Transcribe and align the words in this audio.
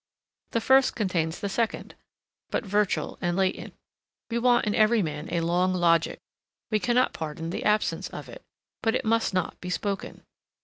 The 0.53 0.61
first 0.61 0.95
contains 0.95 1.39
the 1.39 1.47
second, 1.47 1.93
but 2.49 2.65
virtual 2.65 3.19
and 3.21 3.37
latent. 3.37 3.75
We 4.31 4.39
want 4.39 4.65
in 4.65 4.73
every 4.73 5.03
man 5.03 5.31
a 5.31 5.41
long 5.41 5.75
logic; 5.75 6.17
we 6.71 6.79
cannot 6.79 7.13
pardon 7.13 7.51
the 7.51 7.63
absence 7.63 8.09
of 8.09 8.27
it, 8.27 8.41
but 8.81 8.95
it 8.95 9.05
must 9.05 9.31
not 9.31 9.61
be 9.61 9.69
spoken. 9.69 10.23